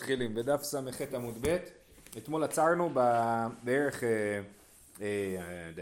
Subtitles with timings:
[0.00, 1.56] מתחילים בדף ס"ח עמוד ב',
[2.18, 2.90] אתמול עצרנו
[3.62, 4.02] בערך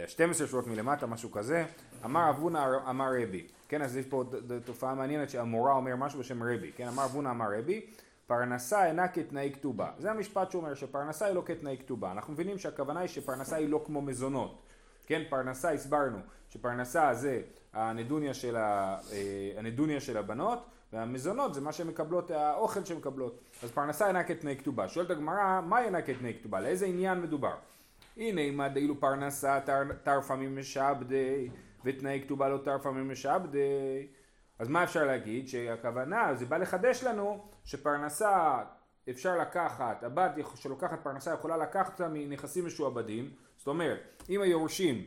[0.07, 1.65] 12 שורות מלמטה, משהו כזה,
[2.05, 4.23] אמר אבונה אמר רבי, כן, אז יש פה
[4.65, 7.85] תופעה מעניינת שהמורה אומר משהו בשם רבי, כן, אמר אבונה אמר רבי,
[8.27, 12.99] פרנסה אינה כתנאי כתובה, זה המשפט שאומר שפרנסה היא לא כתנאי כתובה, אנחנו מבינים שהכוונה
[12.99, 14.61] היא שפרנסה היא לא כמו מזונות,
[15.05, 16.17] כן, פרנסה הסברנו
[16.49, 17.41] שפרנסה זה
[17.73, 18.97] הנדוניה של, ה,
[19.57, 23.39] הנדוניה של הבנות והמזונות זה מה שהן מקבלות, האוכל שהן מקבלות.
[23.63, 24.87] אז פרנסה אינה כתנאי כתובה.
[24.87, 26.59] שואלת הגמרא, מה אינה כתנאי כתובה?
[26.59, 27.55] לאיזה עניין מדובר?
[28.17, 29.59] הנה אם דאילו פרנסה
[30.03, 31.49] תרפה ממשעבדי
[31.85, 34.07] ותנאי כתובה לא תרפה ממשעבדי
[34.59, 35.47] אז מה אפשר להגיד?
[35.47, 38.63] שהכוונה, זה בא לחדש לנו שפרנסה
[39.09, 45.05] אפשר לקחת, הבת שלוקחת פרנסה יכולה לקחת אותה מנכסים משועבדים, זאת אומרת, אם היורשים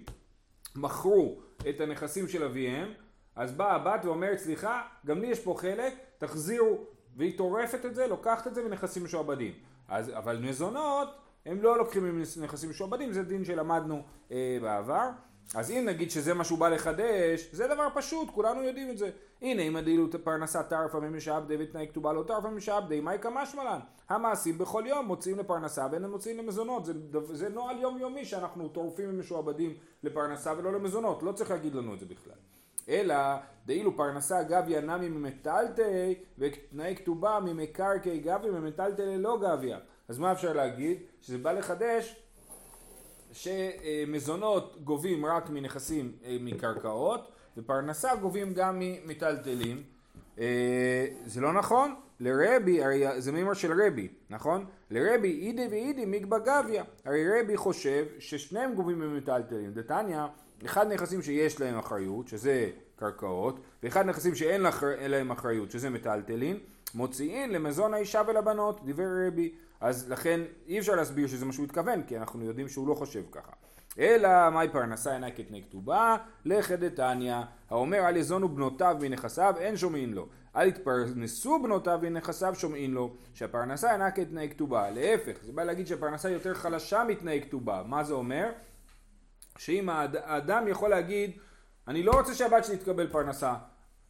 [0.76, 2.92] מכרו את הנכסים של אביהם,
[3.36, 6.78] אז באה הבת ואומרת סליחה, גם לי יש פה חלק, תחזירו,
[7.16, 9.52] והיא טורפת את זה, לוקחת את זה מנכסים משועבדים.
[9.88, 11.08] אבל מזונות
[11.46, 14.02] הם לא לוקחים מנכסים משועבדים, זה דין שלמדנו
[14.32, 15.08] אה, בעבר.
[15.54, 19.10] אז אם נגיד שזה מה שהוא בא לחדש, זה דבר פשוט, כולנו יודעים את זה.
[19.42, 23.78] הנה, אם הדילו פרנסה טרפה ממשעבדי ותנאי כתובה לא טרפה ממשעבדי, מהי כמשמע לן?
[24.08, 26.84] המעשים בכל יום מוציאים לפרנסה ואין הם מוציאים למזונות.
[26.84, 26.92] זה,
[27.32, 32.06] זה נוהל יומיומי שאנחנו טורפים ממשועבדים לפרנסה ולא למזונות, לא צריך להגיד לנו את זה
[32.06, 32.36] בכלל.
[32.88, 33.16] אלא
[33.66, 39.78] דאילו פרנסה גביה נמי ממטלטלי ותנאי כתובה ממקרקעי גביה ממטלטלי לא גביה.
[40.08, 40.98] אז מה אפשר להגיד?
[41.20, 42.16] שזה בא לחדש
[43.32, 49.82] שמזונות גובים רק מנכסים אה, מקרקעות ופרנסה גובים גם ממיטלטלים.
[50.38, 51.94] אה, זה לא נכון?
[52.22, 54.64] לרבי, הרי זה מימר של רבי, נכון?
[54.90, 56.84] לרבי אידי ואידי מיגבה גביה.
[57.04, 59.72] הרי רבי חושב ששניהם גובים ממיטלטלים.
[59.72, 60.20] דתניא
[60.64, 64.62] אחד נכסים שיש להם אחריות, שזה קרקעות, ואחד נכסים שאין
[65.06, 66.58] להם אחריות, שזה מטלטלין,
[66.94, 69.52] מוציאין למזון האישה ולבנות, דיבר רבי.
[69.80, 73.22] אז לכן אי אפשר להסביר שזה מה שהוא התכוון, כי אנחנו יודעים שהוא לא חושב
[73.32, 73.52] ככה.
[73.98, 77.36] אלא מאי פרנסה אינה כתני כתובה, לכא דתניא,
[77.70, 80.28] האומר אל יזונו בנותיו מנכסיו, אין שומעים לו.
[80.56, 84.90] אל יתפרנסו בנותיו מנכסיו, שומעים לו, שהפרנסה אינה כתנאי כתובה.
[84.90, 87.82] להפך, זה בא להגיד שהפרנסה יותר חלשה מתנאי כתובה.
[87.86, 88.50] מה זה אומר?
[89.58, 91.30] שאם האדם יכול להגיד,
[91.88, 93.54] אני לא רוצה שהבת שלי תקבל פרנסה,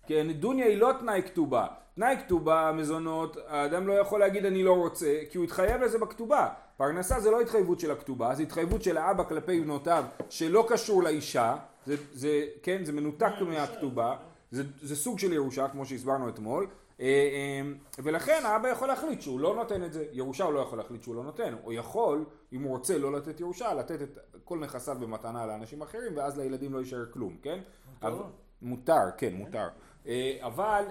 [0.07, 1.67] כי הנדוניה היא לא תנאי כתובה.
[1.95, 6.49] תנאי כתובה, מזונות, האדם לא יכול להגיד אני לא רוצה, כי הוא התחייב לזה בכתובה.
[6.77, 11.57] פרנסה זה לא התחייבות של הכתובה, זה התחייבות של האבא כלפי בנותיו, שלא קשור לאישה,
[11.87, 14.17] זה, זה, כן, זה מנותק מהכתובה,
[14.53, 16.67] זה, זה סוג של ירושה, כמו שהסברנו אתמול,
[17.01, 20.79] אה, אה, ולכן האבא יכול להחליט שהוא לא נותן את זה, ירושה הוא לא יכול
[20.79, 24.59] להחליט שהוא לא נותן, הוא יכול, אם הוא רוצה לא לתת ירושה, לתת את כל
[24.59, 27.61] נכסיו במתנה לאנשים אחרים, ואז לילדים לא יישאר כלום, כן?
[28.03, 28.23] מותר?
[28.63, 29.69] מותר, כן, מותר.
[30.07, 30.85] אה, אבל,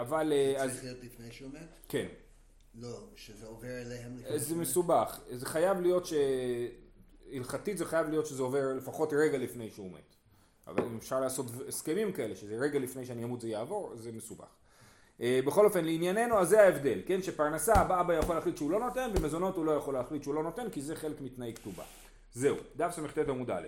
[0.00, 0.32] אבל...
[0.66, 1.68] זה צריך להיות לפני שהוא מת?
[1.88, 2.06] כן.
[2.74, 6.12] לא, שזה עובר אליהם לפני זה מסובך, זה חייב להיות ש...
[7.32, 10.17] הלכתית זה חייב להיות שזה עובר לפחות רגע לפני שהוא מת.
[10.68, 14.48] אבל אם אפשר לעשות הסכמים כאלה, שזה רגע לפני שאני אמות זה יעבור, זה מסובך.
[15.20, 17.22] אה, בכל אופן, לענייננו, אז זה ההבדל, כן?
[17.22, 20.70] שפרנסה, אבא יכול להחליט שהוא לא נותן, ומזונות הוא לא יכול להחליט שהוא לא נותן,
[20.70, 21.84] כי זה חלק מתנאי כתובה.
[22.34, 23.66] זהו, דף ס"ט עמוד א'.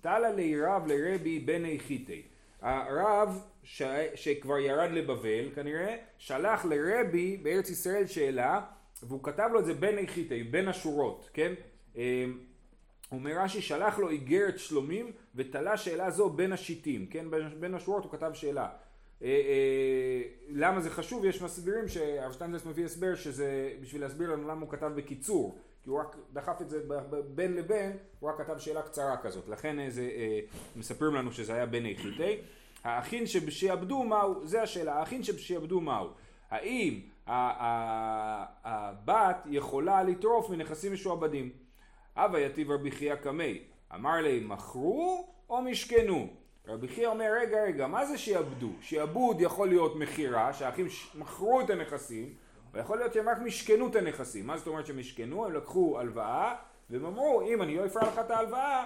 [0.00, 2.22] תלה לי רב לרבי בני חיטי.
[2.62, 3.82] הרב ש...
[4.14, 8.60] שכבר ירד לבבל כנראה, שלח לרבי בארץ ישראל שאלה,
[9.02, 11.52] והוא כתב לו את זה בני חיטי, בין השורות, כן?
[11.96, 12.24] אה,
[13.12, 17.26] אומר רש"י שלח לו איגרת שלומים ותלה שאלה זו בין השיטים, כן?
[17.60, 18.68] בין השורות הוא כתב שאלה.
[19.22, 21.24] אה, אה, למה זה חשוב?
[21.24, 25.90] יש מסבירים שהרב שטיינזלס מביא הסבר שזה בשביל להסביר לנו למה הוא כתב בקיצור כי
[25.90, 26.80] הוא רק דחף את זה
[27.34, 30.40] בין לבין, הוא רק כתב שאלה קצרה כזאת לכן זה, אה,
[30.76, 32.36] מספרים לנו שזה היה בין איכותי
[32.84, 36.08] האחים שבשיעבדו מהו, זה השאלה, האחים שבשיעבדו מהו
[36.50, 37.00] האם
[38.64, 41.50] הבת יכולה לטרוף מנכסים משועבדים
[42.16, 43.62] הווה יתיב רבי חייא קמי
[43.94, 46.28] אמר לי מכרו או משכנו
[46.68, 48.70] רבי חייא אומר, רגע, רגע, מה זה שיעבדו?
[48.80, 52.34] שיעבוד יכול להיות מכירה, שהאחים מכרו את הנכסים,
[52.72, 54.46] ויכול להיות שהם רק משכנו את הנכסים.
[54.46, 55.46] מה זאת אומרת שהם משכנו?
[55.46, 56.54] הם לקחו הלוואה,
[56.90, 58.84] והם אמרו, אם אני לא אפרע לך את ההלוואה,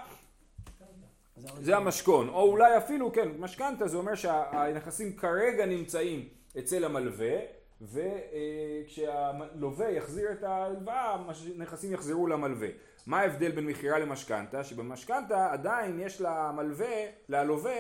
[1.60, 2.28] זה המשכון.
[2.28, 6.28] או אולי אפילו, כן, משכנתה זה אומר שהנכסים כרגע נמצאים
[6.58, 7.36] אצל המלווה,
[7.82, 11.16] וכשהלווה יחזיר את ההלוואה,
[11.56, 12.68] הנכסים יחזרו למלווה.
[13.06, 14.64] מה ההבדל בין מכירה למשכנתה?
[14.64, 16.96] שבמשכנתה עדיין יש למלווה,
[17.28, 17.76] ללווה,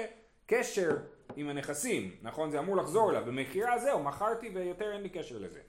[0.46, 0.96] קשר
[1.36, 2.50] עם הנכסים, נכון?
[2.50, 3.22] זה אמור לחזור אליו.
[3.26, 5.60] במכירה זהו, מכרתי ויותר אין לי קשר לזה.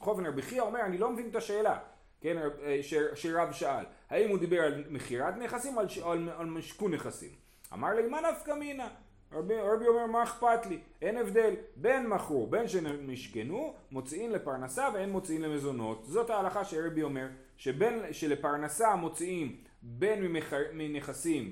[0.00, 1.78] אופן רבי חייא אומר, אני לא מבין את השאלה,
[2.20, 2.80] כן, אה,
[3.14, 7.30] שרב שאל, האם הוא דיבר על מכירת נכסים או על, משכון נכסים?
[7.72, 8.88] אמר לי, מה נפקא מינה?
[9.32, 15.10] רבי, רבי אומר מה אכפת לי, אין הבדל, בין מכרו בין שמשכנו מוציאים לפרנסה ואין
[15.10, 17.26] מוציאים למזונות, זאת ההלכה שרבי אומר,
[17.56, 21.50] שבין, שלפרנסה מוציאים בין ממחר, מנכסים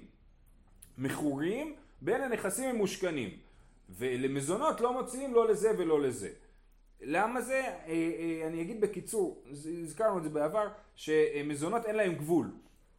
[0.99, 3.31] מכורים בין הנכסים ממושכנים
[3.91, 6.31] ולמזונות לא מוציאים לא לזה ולא לזה.
[7.00, 7.61] למה זה?
[7.61, 9.44] אה, אה, אני אגיד בקיצור,
[9.82, 12.50] הזכרנו את זה בעבר, שמזונות אין להם גבול,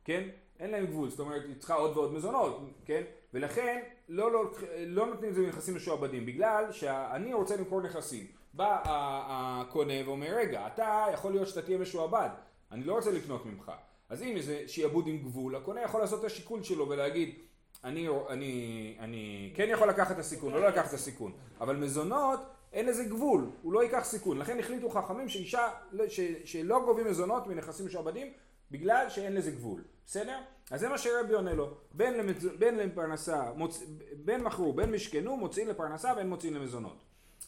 [0.04, 0.30] כן?
[0.60, 3.04] אין להם גבול, זאת אומרת, היא צריכה עוד ועוד מזונות, כן?
[3.34, 4.52] ולכן לא, לא,
[4.88, 8.28] לא נותנים את זה בנכסים משועבדים, בגלל שאני רוצה למכור נכסים.
[8.54, 12.30] בא הקונה ואומר, רגע, אתה יכול להיות שאתה תהיה משועבד,
[12.72, 13.72] אני לא רוצה לקנות ממך.
[14.10, 17.36] אז אם זה שיעבוד עם גבול, הקונה יכול לעשות את השיקול שלו ולהגיד,
[17.84, 21.32] אני, אני, אני כן יכול לקחת את הסיכון, לא לקחת את הסיכון,
[21.62, 22.40] אבל מזונות
[22.74, 24.38] אין לזה גבול, הוא לא ייקח סיכון.
[24.38, 25.70] לכן החליטו חכמים שאישה,
[26.08, 28.34] ש, שלא גובים מזונות מנכסים משועבדים
[28.72, 30.38] בגלל שאין לזה גבול, בסדר?
[30.72, 32.44] אז זה מה שרבי עונה לו, בין, למצ...
[32.60, 33.84] בין לפרנסה, מוצ...
[34.26, 37.04] בין מכרו, בין משכנו, מוציאים לפרנסה ואין מוציאים למזונות.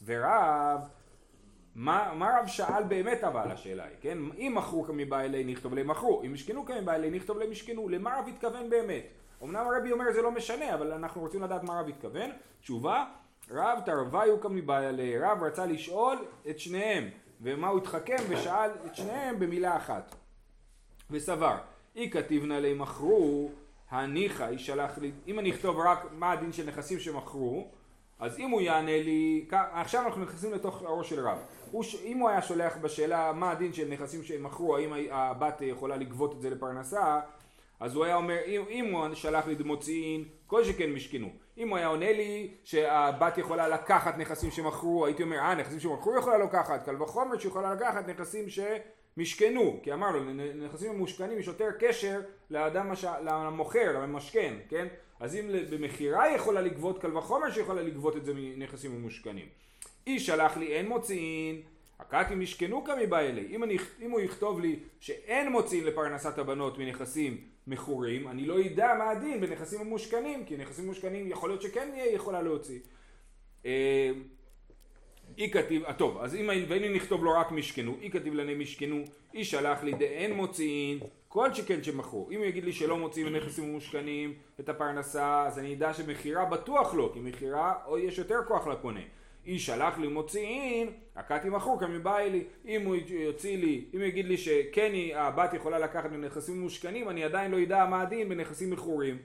[0.06, 0.82] ורב,
[1.76, 4.18] מה, מה רב שאל באמת אבל השאלה היא, כן?
[4.38, 9.06] אם מכרו כמבעלי נכתוב למכרו, אם משכנו כמבעלי נכתוב למשכנו, למה רב התכוון באמת?
[9.44, 12.30] אמנם הרבי אומר זה לא משנה, אבל אנחנו רוצים לדעת מה רב התכוון.
[12.62, 13.06] תשובה,
[13.52, 16.18] רב תרוויו כמבעלי, רב רצה לשאול
[16.50, 17.10] את שניהם,
[17.42, 20.16] ומה הוא התחכם ושאל את שניהם במילה אחת.
[21.12, 21.58] וסבר,
[21.96, 23.50] אי כתיבנה לי מכרו,
[23.90, 27.68] הניחא ישלח לי, אם אני אכתוב רק מה הדין של נכסים שמכרו,
[28.20, 31.38] אז אם הוא יענה לי, עכשיו אנחנו נכנסים לתוך הראש של רב.
[31.72, 36.36] הוא, אם הוא היה שולח בשאלה מה הדין של נכסים שמכרו, האם הבת יכולה לגבות
[36.36, 37.20] את זה לפרנסה,
[37.80, 41.30] אז הוא היה אומר, אם, אם הוא שלח לי דמוציאין, כל שכן משכנו.
[41.58, 46.18] אם הוא היה עונה לי שהבת יכולה לקחת נכסים שמכרו, הייתי אומר, אה, נכסים שמכרו
[46.18, 48.50] יכולה לקחת, קל וחומר שיכולה לקחת נכסים
[49.16, 53.06] שמשכנו, כי אמרנו, לנכסים המושכנים יש יותר קשר לאדם, מש...
[53.26, 54.88] למוכר, למשכן, כן?
[55.20, 59.46] אז אם במכירה יכולה לגבות, קל וחומר שיכולה לגבות את זה מנכסים ממושכנים.
[60.08, 61.62] איש שלח לי אין מוציאין,
[62.00, 63.48] הקקי משכנו כמי בא אלי.
[63.50, 67.38] אם, אני, אם הוא יכתוב לי שאין מוציאים לפרנסת הבנות מנכסים
[67.68, 72.14] מכורים, אני לא אדע מה הדין בנכסים ממושכנים, כי נכסים ממושכנים יכול להיות שכן יהיה
[72.14, 72.80] יכולה להוציא.
[75.38, 79.04] אי כתיב, אה, טוב, אז אם ואם נכתוב לו רק משכנו, אי כתיב לנה משכנו,
[79.34, 82.28] אי שלח לי דאין מוציאין, כל שכן שמכרו.
[82.32, 86.94] אם הוא יגיד לי שלא מוציאים בנכסים ממושכנים את הפרנסה, אז אני אדע שמכירה בטוח
[86.94, 89.00] לא, כי מכירה או יש יותר כוח לקונה.
[89.46, 92.44] איש שלח לי מוציאין, הכתי מכור כמבאי לי.
[92.66, 97.24] אם הוא יוציא לי, אם הוא יגיד לי שכן הבת יכולה לקחת מנכסים מושכנים, אני
[97.24, 99.18] עדיין לא אדע מה הדין בנכסים מכורים.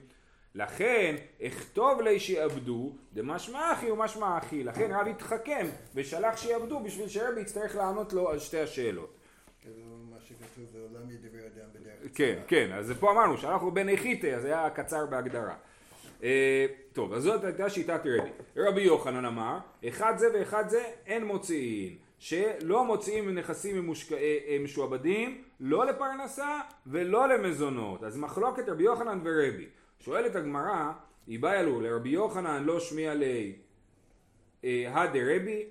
[0.55, 4.63] לכן אכתוב לי שיעבדו דמשמע אחי ומשמע אחי.
[4.63, 9.15] לכן רב התחכם ושלח שיעבדו בשביל שרבי יצטרך לענות לו על שתי השאלות.
[12.15, 15.55] כן, כן, אז פה אמרנו שאנחנו בן איכיתה, אז היה קצר בהגדרה.
[16.23, 18.29] אה, טוב, אז זאת הייתה שיטת רבי.
[18.57, 19.57] רבי יוחנן אמר,
[19.87, 21.97] אחד זה ואחד זה אין מוציאים.
[22.19, 24.11] שלא מוציאים מנכסים ממושק...
[24.11, 28.03] אה, אה, משועבדים לא לפרנסה ולא למזונות.
[28.03, 29.65] אז מחלוקת רבי יוחנן ורבי.
[29.99, 30.91] שואלת הגמרא,
[31.27, 33.55] היא באה לו לרבי יוחנן לא שמיע לי
[34.63, 35.65] הדה רבי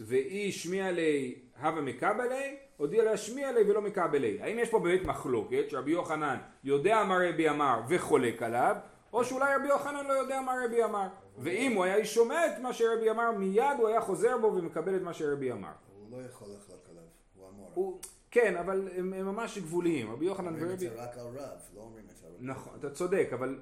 [0.00, 4.42] ואי שמיע לי הווה מקבלי הודיע לה שמיע לי ולא מקבלי.
[4.42, 8.76] האם יש פה באמת מחלוקת שרבי יוחנן יודע מה רבי אמר וחולק עליו
[9.12, 11.06] או שאולי רבי יוחנן לא יודע מה רבי אמר.
[11.38, 15.02] ואם הוא היה שומע את מה שרבי אמר, מיד הוא היה חוזר בו ומקבל את
[15.02, 15.68] מה שרבי אמר.
[15.94, 17.02] הוא לא יכול לחלוק עליו,
[17.34, 18.00] הוא אמור.
[18.34, 20.12] כן, אבל הם, הם ממש גבוליים.
[20.12, 20.60] רבי יוחנן ורבי...
[20.60, 22.38] אומרים את זה רק על רב, לא אומרים את זה על רב.
[22.40, 23.58] נכון, אתה צודק, אבל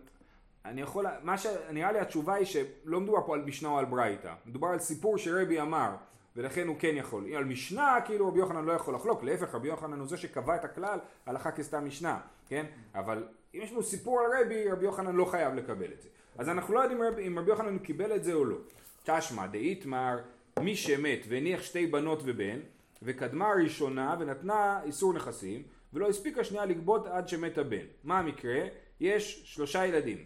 [0.65, 1.07] אני יכול...
[1.23, 1.47] מה ש...
[1.71, 4.35] נראה לי התשובה היא שלא מדובר פה על משנה או על ברייתא.
[4.47, 5.91] מדובר על סיפור שרבי אמר.
[6.37, 7.35] ולכן הוא כן יכול.
[7.35, 10.65] על משנה, כאילו רבי יוחנן לא יכול לחלוק, להפך רבי יוחנן הוא זה שקבע את
[10.65, 12.67] הכלל הלכה כסתם משנה, כן?
[12.95, 16.09] אבל אם יש לנו סיפור על רבי, רבי יוחנן לא חייב לקבל את זה.
[16.39, 18.57] אז אנחנו לא יודעים רבי, אם רבי יוחנן קיבל את זה או לא.
[19.05, 20.19] תשמע דאיתמר
[20.61, 22.59] מי שמת והניח שתי בנות ובן
[23.03, 27.87] וקדמה הראשונה ונתנה איסור נכסים ולא הספיקה שנייה לגבות עד שמת הבן.
[28.05, 28.61] מה המקרה?
[29.01, 30.25] יש שלושה ילדים,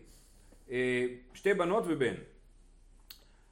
[0.71, 2.15] אה, שתי בנות ובן.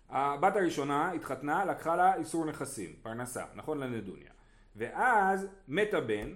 [0.09, 4.31] הבת הראשונה התחתנה, לקחה לה איסור נכסים, פרנסה, נכון לנדוניה.
[4.77, 6.35] ואז מת הבן,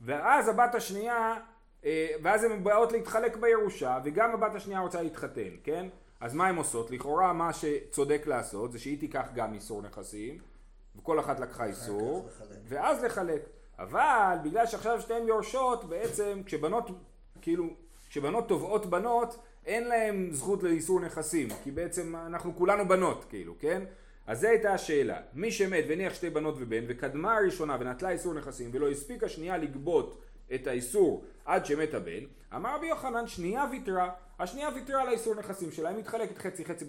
[0.00, 1.36] ואז הבת השנייה
[1.84, 5.88] אה, ואז הן באות להתחלק בירושה, וגם הבת השנייה רוצה להתחתן, כן?
[6.20, 6.90] אז מה הן עושות?
[6.90, 10.38] לכאורה מה שצודק לעשות זה שהיא תיקח גם איסור נכסים,
[10.98, 12.28] וכל אחת לקחה איסור,
[12.68, 13.42] ואז לחלק.
[13.78, 16.90] אבל בגלל שעכשיו שתיהן יורשות, בעצם כשבנות,
[17.42, 17.66] כאילו,
[18.08, 23.82] כשבנות תובעות בנות, אין להן זכות לאיסור נכסים, כי בעצם אנחנו כולנו בנות, כאילו, כן?
[24.26, 25.20] אז זו הייתה השאלה.
[25.34, 30.22] מי שמת והניח שתי בנות ובן, וקדמה הראשונה ונטלה איסור נכסים, ולא הספיקה שנייה לגבות
[30.54, 32.24] את האיסור עד שמת הבן,
[32.54, 36.84] אמר רבי יוחנן שנייה ויתרה, השנייה ויתרה על האיסור נכסים שלה, היא מתחלקת חצי חצי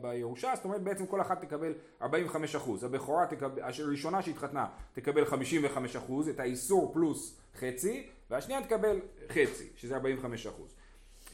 [0.00, 1.72] בירושה, זאת אומרת בעצם כל אחת תקבל
[2.02, 9.00] 45 אחוז, הבכורה תקבל, הראשונה שהתחתנה תקבל 55 אחוז, את האיסור פלוס חצי, והשנייה תקבל
[9.28, 10.74] חצי, שזה 45 אחוז.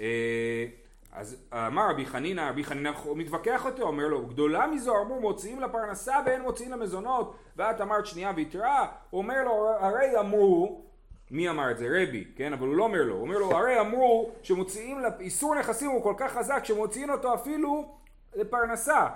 [0.00, 0.67] אה,
[1.12, 6.17] אז אמר רבי חנינא, רבי חנינא מתווכח אותו, אומר לו, גדולה מזו אמרו מוציאים לפרנסה
[6.27, 10.85] ואין מוציאים למזונות, ואת אמרת שנייה ויתרה, אומר לו, הרי אמרו,
[11.31, 11.87] מי אמר את זה?
[11.91, 12.53] רבי, כן?
[12.53, 16.15] אבל הוא לא אומר לו, הוא אומר לו, הרי אמרו שמוציאים, איסור נכסים הוא כל
[16.17, 17.99] כך חזק שמוציאים אותו אפילו
[18.35, 19.09] לפרנסה,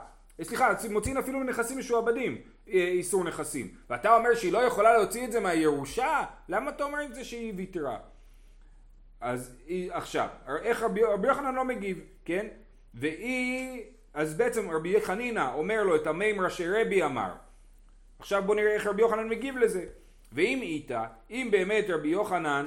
[0.42, 2.38] סליחה, מוציאים אפילו לנכסים משועבדים
[2.68, 6.24] אה, איסור נכסים, ואתה אומר שהיא לא יכולה להוציא את זה מהירושה?
[6.48, 7.98] למה אתה אומר את זה שהיא ויתרה?
[9.20, 10.28] אז היא, עכשיו,
[10.62, 12.46] איך רבי, רבי יוחנן לא מגיב, כן?
[12.94, 13.82] והיא,
[14.14, 17.32] אז בעצם רבי חנינא אומר לו את המימרה שרבי אמר.
[18.18, 19.84] עכשיו בוא נראה איך רבי יוחנן מגיב לזה.
[20.32, 22.66] ואם איתה, אם באמת רבי יוחנן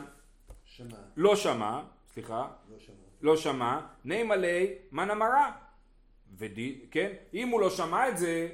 [0.64, 1.82] שמע, לא שמע,
[2.14, 2.96] סליחה, לא שמע.
[3.22, 5.52] לא שמע, נימה לי מן אמרה.
[6.38, 7.12] ודי, כן?
[7.34, 8.50] אם הוא לא שמע את זה,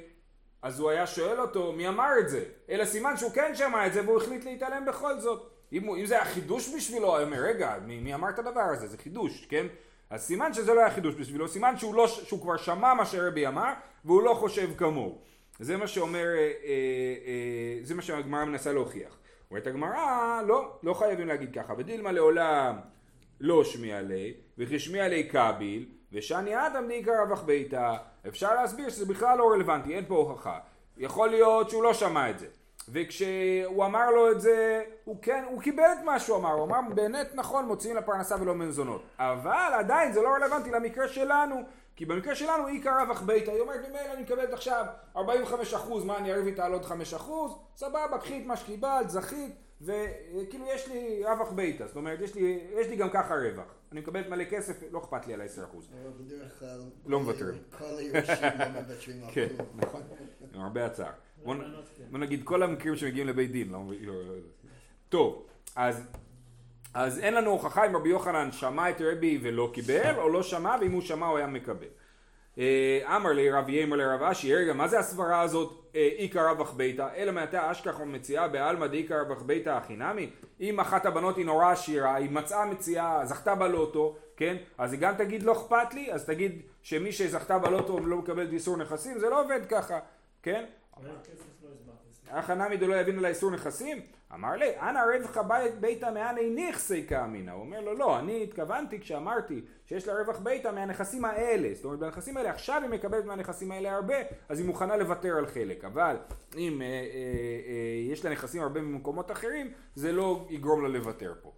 [0.62, 2.44] אז הוא היה שואל אותו מי אמר את זה.
[2.70, 5.50] אלא סימן שהוא כן שמע את זה והוא החליט להתעלם בכל זאת.
[5.72, 8.60] אם, הוא, אם זה היה חידוש בשבילו, הוא אומר, רגע, מי, מי אמר את הדבר
[8.60, 8.86] הזה?
[8.86, 9.66] זה חידוש, כן?
[10.10, 13.46] אז סימן שזה לא היה חידוש בשבילו, סימן שהוא, לא, שהוא כבר שמע מה שרבי
[13.46, 13.72] אמר,
[14.04, 15.18] והוא לא חושב כמוהו.
[15.58, 16.50] זה מה שאומר, אה, אה,
[17.26, 19.16] אה, זה מה שהגמרא מנסה להוכיח.
[19.50, 21.74] אומרת הגמרא, לא, לא חייבים להגיד ככה.
[21.78, 22.76] ודילמה לעולם
[23.40, 27.96] לא שמיע לי, וכי שמיע לי קביל, ושאני אדם דעיקר רווח ביתה.
[28.28, 30.58] אפשר להסביר שזה בכלל לא רלוונטי, אין פה הוכחה.
[30.96, 32.46] יכול להיות שהוא לא שמע את זה.
[32.88, 36.78] וכשהוא אמר לו את זה, הוא כן, הוא קיבל את מה שהוא אמר, הוא אמר
[36.94, 39.02] באמת נכון מוציאים לפרנסה ולא מזונות.
[39.18, 41.62] אבל עדיין זה לא רלוונטי למקרה שלנו,
[41.96, 44.84] כי במקרה שלנו עיקר רווח ביתה, היא אומרת ממילא אני מקבלת עכשיו
[45.16, 47.52] 45 אחוז, מה אני אריב איתה על עוד 5 אחוז?
[47.76, 52.40] סבבה, קחי את מה שקיבלת, זכית, וכאילו יש לי רווח ביתה, זאת אומרת יש לי,
[52.80, 53.64] יש לי גם ככה רווח.
[53.92, 55.88] אני מקבלת מלא כסף, לא אכפת לי על 10 אחוז.
[56.02, 56.80] אבל בדרך כלל...
[57.06, 57.54] לא מוותרים.
[57.78, 59.48] כל היורשים לא מוותרים על כן.
[59.74, 60.02] נכון,
[60.54, 61.10] עם הרבה הצער.
[61.44, 61.74] בוא נ-
[62.10, 63.78] בוא נגיד כל המקרים שמגיעים לבית דין, לא...
[64.00, 64.34] לא- לא-
[65.08, 65.46] טוב,
[65.76, 66.02] אז...
[66.94, 70.76] אז אין לנו הוכחה אם רבי יוחנן שמע את רבי ולא קיבל, או לא שמע,
[70.80, 71.86] ואם הוא שמע הוא היה מקבל.
[72.58, 76.72] אה, אמר לי רב יאמר לרב אשי, רגע, מה זה הסברה הזאת אה, איכא רווח
[76.72, 77.08] ביתא?
[77.16, 80.30] אלא מעתה אשכח ומציאה בעלמא דאיכא רווח ביתא הכי נמי?
[80.60, 84.56] אם אחת הבנות היא נורא עשירה, היא מצאה מציאה, זכתה בלוטו, כן?
[84.78, 88.76] אז היא גם תגיד לא אכפת לי, אז תגיד שמי שזכתה בלוטו לא מקבל איסור
[88.76, 89.98] נכסים, זה לא עובד ככה,
[90.42, 90.64] כן?
[92.30, 94.00] הכא נמי דלא יבין על האיסור נכסים?
[94.34, 97.50] אמר לי, אנא רווח בית ביתא מאני נכסי כאמינא.
[97.50, 101.74] הוא אומר לו, לא, אני התכוונתי כשאמרתי שיש לה רווח ביתא מהנכסים האלה.
[101.74, 104.14] זאת אומרת, מהנכסים האלה, עכשיו היא מקבלת מהנכסים האלה הרבה,
[104.48, 105.84] אז היא מוכנה לוותר על חלק.
[105.84, 106.16] אבל
[106.56, 111.34] אם אה, אה, אה, יש לה נכסים הרבה ממקומות אחרים, זה לא יגרום לה לוותר
[111.42, 111.52] פה.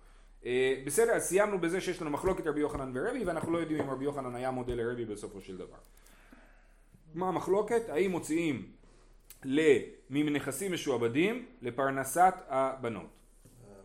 [0.46, 3.90] אה, בסדר, אז סיימנו בזה שיש לנו מחלוקת רבי יוחנן ורבי, ואנחנו לא יודעים אם
[3.90, 5.78] רבי יוחנן היה מודל לרבי בסופו של דבר.
[7.14, 7.88] מה המחלוקת?
[7.88, 8.66] האם מוציאים
[10.10, 13.10] מנכסים משועבדים לפרנסת הבנות,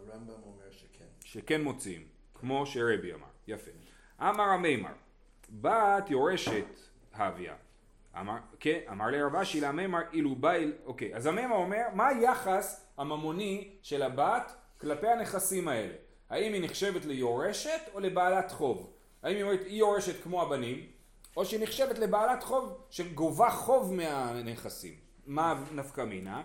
[0.09, 1.05] הרמב"ם אומר שכן.
[1.25, 3.71] שכן מוציאים, כמו שרבי אמר, יפה.
[4.21, 4.91] אמר המימר,
[5.49, 6.65] בת יורשת
[7.13, 7.55] הביה.
[8.19, 13.71] אמר, כן, אמר לרב אשי למימר אילו בייל, אוקיי, אז המימר אומר, מה היחס הממוני
[13.81, 15.93] של הבת כלפי הנכסים האלה?
[16.29, 18.93] האם היא נחשבת ליורשת או לבעלת חוב?
[19.23, 20.85] האם היא אומרת, היא יורשת כמו הבנים,
[21.37, 25.08] או שהיא נחשבת לבעלת חוב שגובה חוב מהנכסים?
[25.29, 26.41] מה נפקא מינה?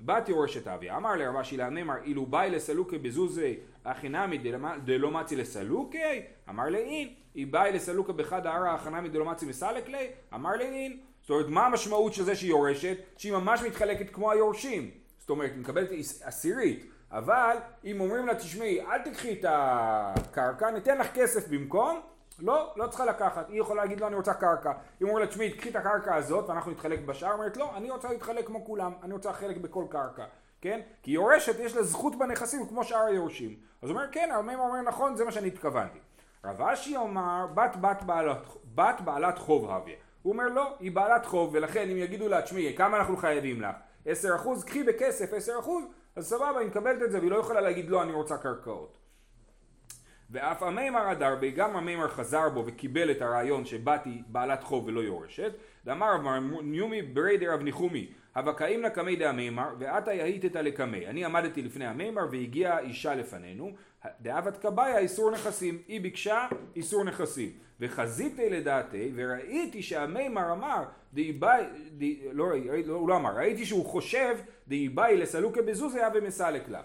[0.00, 5.10] בת יורשת אביה, אמר לרב אשי לנאמר, אילו באי לסלוקי בזוזי הכי נמי דלמה- דלא
[5.10, 6.22] מצי לסלוקי?
[6.48, 10.06] אמר לאין, היא באי לסלוקי בחד הערה הכי נמי דלא מצי מסלק לי?
[10.34, 10.96] אמר לאין.
[11.20, 12.96] זאת אומרת, מה המשמעות של זה שהיא יורשת?
[13.16, 14.90] שהיא ממש מתחלקת כמו היורשים.
[15.18, 16.84] זאת אומרת, היא מקבלת עש- עשירית.
[17.10, 22.00] אבל אם אומרים לה, תשמעי, אל תקחי את הקרקע, ניתן לך כסף במקום,
[22.38, 23.48] לא, לא צריכה לקחת.
[23.48, 24.72] היא יכולה להגיד, לא, אני רוצה קרקע.
[25.00, 27.32] היא אומרת לה, תשמעי, קחי את הקרקע הזאת ואנחנו נתחלק בשאר.
[27.32, 30.24] אומרת, לא, אני רוצה להתחלק כמו כולם, אני רוצה חלק בכל קרקע.
[30.60, 30.80] כן?
[31.02, 33.56] כי יורשת, יש לה זכות בנכסים כמו שאר היורשים.
[33.82, 35.98] אז הוא אומר, כן, הרמב"ם אומר, נכון, זה מה שאני התכוונתי.
[36.44, 39.96] רב אשי אומר, בת בת בעלת, בת בעלת חוב הביה.
[40.22, 43.76] הוא אומר, לא, היא בעלת חוב, ולכן אם יגידו לה, תשמעי, כמה אנחנו חייבים לך?
[44.06, 45.84] 10 אחוז, קחי בכסף 10 אחוז,
[46.16, 48.98] אז סבבה, היא מקבלת את זה, והיא לא יכולה להגיד, לא, אני רוצה קרקעות.
[50.32, 55.00] ואף המימר הדרבי, גם המימר חזר בו וקיבל את הרעיון שבת היא בעלת חוב ולא
[55.00, 55.52] יורשת,
[55.86, 56.22] ואמר רב
[56.62, 61.06] ניומי ברי דרב ניחומי, הבקאים לקמי דהמימר ועתה יהיתת לקמי.
[61.06, 63.72] אני עמדתי לפני המימר והגיעה אישה לפנינו,
[64.20, 65.78] דאבת קביה איסור נכסים.
[65.88, 67.50] היא ביקשה איסור נכסים.
[67.80, 70.84] וחזיתי לדעתי וראיתי שהמימר אמר
[71.14, 71.64] דאיבאי,
[72.32, 72.50] לא,
[72.86, 74.36] לא, הוא לא אמר, ראיתי שהוא חושב
[74.68, 76.82] דאיבאי לסלוקה בזוזיה ומסלק לה.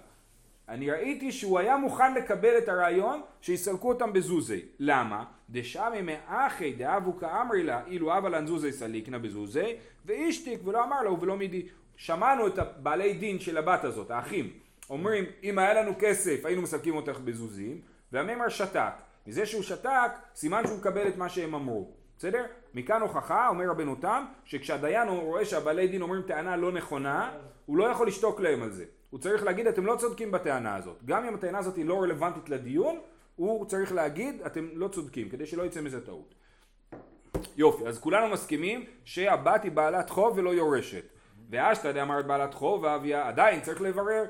[0.69, 4.61] אני ראיתי שהוא היה מוכן לקבל את הרעיון שיסלקו אותם בזוזי.
[4.79, 5.23] למה?
[5.49, 11.37] דשמי מאחי דאבו כאמרי לה אילו אבא לנזוזי סליקנה בזוזי ואישתיק ולא אמר לו ולא
[11.37, 11.67] מידי.
[11.95, 14.53] שמענו את הבעלי דין של הבת הזאת, האחים,
[14.89, 17.81] אומרים אם היה לנו כסף היינו מסלקים אותך בזוזים
[18.11, 18.93] והמימר שתק.
[19.27, 21.91] מזה שהוא שתק סימן שהוא מקבל את מה שהם אמרו.
[22.17, 22.45] בסדר?
[22.73, 27.31] מכאן הוכחה, אומר רבנו תם, שכשהדיין רואה שהבעלי דין אומרים טענה לא נכונה,
[27.65, 28.85] הוא לא יכול לשתוק להם על זה.
[29.09, 31.03] הוא צריך להגיד אתם לא צודקים בטענה הזאת.
[31.05, 32.99] גם אם הטענה הזאת היא לא רלוונטית לדיון,
[33.35, 36.35] הוא צריך להגיד אתם לא צודקים, כדי שלא יצא מזה טעות.
[37.57, 41.03] יופי, אז כולנו מסכימים שהבת היא בעלת חוב ולא יורשת.
[41.49, 44.25] ואשתא דאמרת בעלת חוב ואביה, עדיין צריך לברר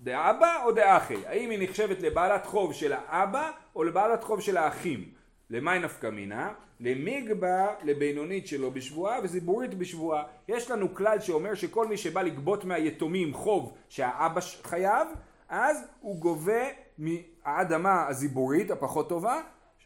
[0.00, 5.21] דאבא או דאחי, האם היא נחשבת לבעלת חוב של האבא או לבעלת חוב של האחים.
[5.52, 6.52] למאי נפקא מינה?
[6.80, 10.22] למיגבה לבינונית שלו בשבועה וזיבורית בשבועה.
[10.48, 15.08] יש לנו כלל שאומר שכל מי שבא לגבות מהיתומים חוב שהאבא חייב,
[15.48, 16.62] אז הוא גובה
[16.98, 19.40] מהאדמה הזיבורית הפחות טובה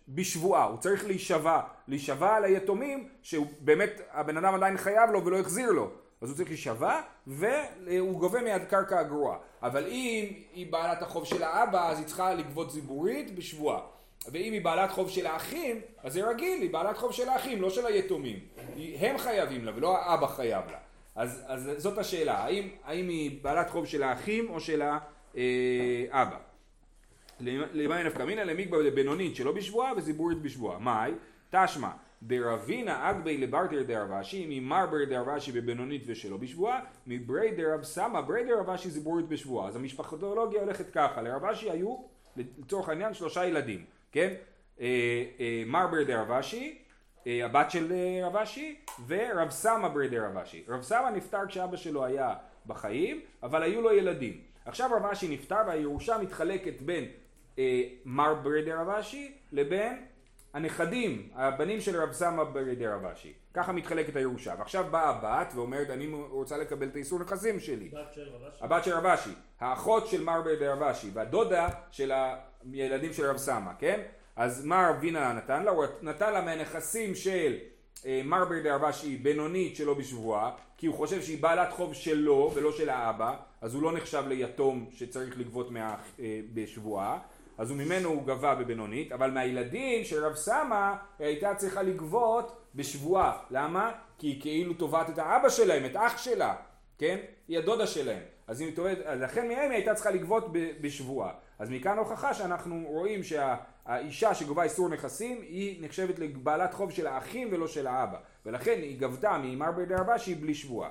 [0.08, 5.38] בשבועה, הוא צריך להישבע, להישבע על היתומים שהוא באמת הבן אדם עדיין חייב לו ולא
[5.38, 5.90] החזיר לו.
[6.20, 11.88] אז הוא צריך להישבע והוא גובה מהקרקע הגרועה אבל אם היא בעלת החוב של האבא
[11.90, 13.80] אז היא צריכה לגבות זיבורית בשבועה
[14.32, 17.70] ואם היא בעלת חוב של האחים, אז זה רגיל, היא בעלת חוב של האחים, לא
[17.70, 18.38] של היתומים.
[18.98, 20.78] הם חייבים לה ולא האבא חייב לה.
[21.14, 24.82] אז, אז זאת השאלה, האם, האם היא בעלת חוב של האחים או של
[26.12, 26.38] האבא?
[27.40, 30.78] למאי נפקא מינא למגבה לבינונית שלא בשבועה וזיבורית בשבועה.
[30.78, 31.12] מאי?
[31.50, 31.90] תשמע
[32.22, 39.28] דרבינה אגבי לברטר דרבשי ממרבר דרבשי בבינונית ושלא בשבועה מברי דרב סמא ברי דרבשי זיבורית
[39.28, 41.96] בשבועה אז המשפחתולוגיה הולכת ככה לרבשי היו
[42.36, 43.84] לצורך העניין שלושה ילדים
[44.16, 44.34] כן?
[44.80, 44.86] אה,
[45.40, 46.78] אה, מר ברדי רבשי,
[47.26, 47.92] אה, הבת של
[48.24, 50.64] רבשי, ורב סמא ברדי רבשי.
[50.68, 52.34] רב סמא נפטר כשאבא שלו היה
[52.66, 54.40] בחיים, אבל היו לו ילדים.
[54.64, 57.04] עכשיו רב אשי נפטר והירושה מתחלקת בין
[58.04, 60.04] מר ברדי רבשי לבין
[60.54, 63.32] הנכדים, הבנים של רב סמא ברדי רבשי.
[63.54, 64.54] ככה מתחלקת הירושה.
[64.58, 67.88] ועכשיו באה הבת ואומרת אני רוצה לקבל את האיסור נכסים שלי.
[67.88, 68.64] בת של רבשי?
[68.64, 69.30] הבת של רבשי.
[69.60, 72.12] האחות של מר ברדי רבשי והדודה של
[72.72, 74.00] ילדים של רב סמא, כן?
[74.36, 75.70] אז מה רב וינה נתן לה?
[75.70, 77.56] הוא נתן לה מהנכסים של
[78.06, 82.88] אה, מר ברדרבשי בינונית שלא בשבועה, כי הוא חושב שהיא בעלת חוב שלו ולא של
[82.88, 87.18] האבא, אז הוא לא נחשב ליתום שצריך לגבות מה, אה, בשבועה,
[87.58, 92.56] אז הוא ממנו הוא גבה בבינונית, אבל מהילדים של רב סמא היא הייתה צריכה לגבות
[92.74, 93.38] בשבועה.
[93.50, 93.92] למה?
[94.18, 96.54] כי היא כאילו תובעת את האבא שלהם, את אח שלה,
[96.98, 97.16] כן?
[97.48, 98.22] היא הדודה שלהם.
[98.46, 101.32] אז היא תובעת, לכן מהם היא הייתה צריכה לגבות בשבועה.
[101.58, 107.48] אז מכאן הוכחה שאנחנו רואים שהאישה שגובה איסור נכסים היא נחשבת לבעלת חוב של האחים
[107.52, 110.90] ולא של האבא ולכן היא גבתה ממר בדרבשי בלי שבועה.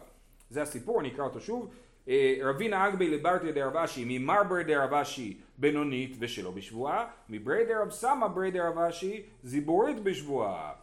[0.50, 1.70] זה הסיפור, אני אקרא אותו שוב.
[2.08, 9.24] אה, רבינה אגבי לברטיה דרבשי ממר דרבשי בינונית ושלא בשבועה, מברי דרב סמא ברי דרבשי
[9.44, 10.74] זיבורית בשבועה.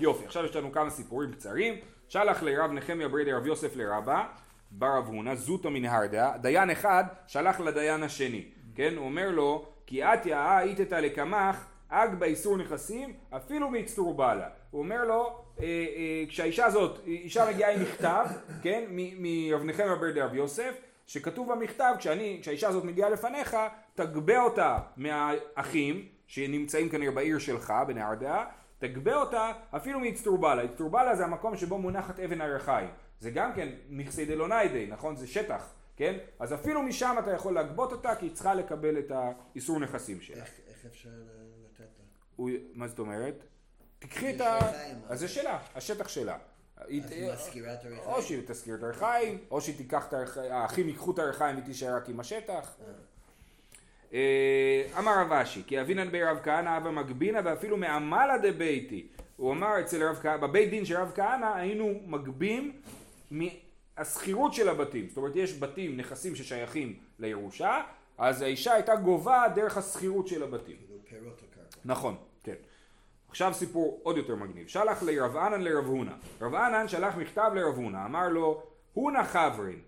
[0.00, 1.74] יופי, עכשיו יש לנו כמה סיפורים קצרים.
[2.08, 4.26] שלח לרב נחמיה ברי דרב יוסף לרבה
[4.70, 8.44] בר רב הונא זוטא מנהרדה, דיין אחד שלח לדיין השני.
[8.74, 8.94] כן?
[8.96, 14.48] הוא אומר לו, כי את יאה איתתא לקמח, אג באיסור נכסים, אפילו מאצטור בעלה.
[14.70, 18.26] הוא אומר לו, אה, אה, כשהאישה הזאת, אישה מגיעה עם מכתב,
[18.62, 18.84] כן?
[18.90, 20.74] מרב נחמיה בר דרב יוסף,
[21.06, 23.56] שכתוב במכתב, כשאני, כשהאישה הזאת מגיעה לפניך,
[23.94, 28.44] תגבה אותה מהאחים, שנמצאים כנראה בעיר שלך, בנהרדה,
[28.78, 30.64] תגבה אותה אפילו מאצטורבלה.
[30.64, 32.88] אצטורבלה זה המקום שבו מונחת אבן הירחיים.
[33.20, 35.16] זה גם כן נכסי דלוניידי, נכון?
[35.16, 35.72] זה שטח.
[35.96, 36.18] כן?
[36.38, 40.36] אז אפילו משם אתה יכול להגבות אותה כי היא צריכה לקבל את האיסור נכסים שלה.
[40.36, 41.08] איך, איך אפשר
[41.64, 41.90] לתת
[42.38, 42.44] לה?
[42.74, 43.44] מה זאת אומרת?
[43.98, 44.58] תקחי את ה...
[45.08, 46.38] אז זה שלה, השטח שלה.
[48.06, 51.96] או שהיא תזכיר את הריחיים, או שהיא תיקח את הריחיים, האחים ייקחו את הריחיים ותישאר
[51.96, 52.76] רק עם השטח.
[52.80, 52.92] אה.
[54.12, 59.08] אה, אמר רב אשי, כי אבינן בי רב כהנא אבא מגבינה ואפילו מעמלה דביתי.
[59.36, 62.80] הוא אמר אצל רב כהנא, בבית דין של רב כהנא היינו מגבים
[63.96, 67.82] השכירות של הבתים, זאת אומרת יש בתים, נכסים ששייכים לירושה,
[68.18, 70.76] אז האישה הייתה גובה דרך השכירות של הבתים.
[71.06, 71.30] כאילו.
[71.84, 72.54] נכון, כן.
[73.28, 74.68] עכשיו סיפור עוד יותר מגניב.
[74.68, 76.12] שלח לרב ענן לרב הונא.
[76.40, 78.62] רב ענן שלח מכתב לרב הונא, אמר לו,
[78.92, 79.80] הונא חברין,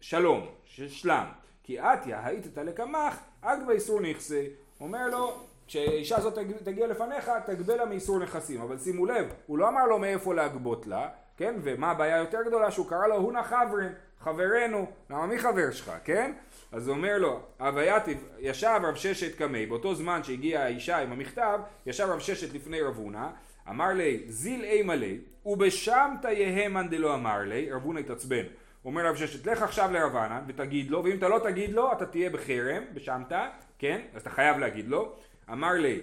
[0.00, 1.26] שלום, שלם,
[1.62, 4.44] כי אתיה היית לקמח, אג באיסור נכסה.
[4.80, 8.60] אומר לו, כשאישה הזאת תגיע לפניך, תגבה לה מאיסור נכסים.
[8.60, 11.54] אבל שימו לב, הוא לא אמר לו מאיפה להגבות לה, כן?
[11.62, 12.70] ומה הבעיה יותר גדולה?
[12.70, 16.32] שהוא קרא לו הונה חברין, חברנו, למה מי חבר שלך, כן?
[16.72, 21.60] אז הוא אומר לו, הווייתיב, ישב רב ששת קמי, באותו זמן שהגיעה האישה עם המכתב,
[21.86, 23.28] ישב רב ששת לפני רב הונא,
[23.68, 28.44] אמר לי, זיל אימה לי, ובשמתא יהמן דלא אמר לי, רב הונא התעצבן.
[28.84, 32.06] אומר לרב ששת, לך עכשיו לרב ענן ותגיד לו, ואם אתה לא תגיד לו, אתה
[32.06, 34.00] תהיה בחרם, בשמתא, כן?
[34.14, 35.16] אז אתה חייב להגיד לו.
[35.52, 36.00] אמר לי,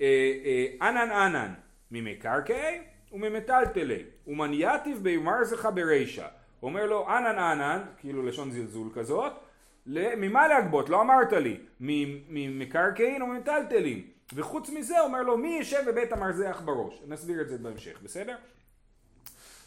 [0.00, 0.06] אה,
[0.44, 1.54] אה, אנן אנן
[1.90, 2.80] ממקרקעי
[3.12, 5.04] וממטלטלי, ומנייתיב
[5.42, 6.26] זכה ברישא.
[6.62, 9.32] אומר לו, אנן אנן, כאילו לשון זלזול כזאת,
[9.86, 10.88] ממה להגבות?
[10.88, 14.06] לא אמרת לי, ממקרקעין או ממטלטלים.
[14.34, 17.02] וחוץ מזה אומר לו מי ישב בבית המרזח בראש.
[17.06, 18.36] נסביר את זה בהמשך, בסדר?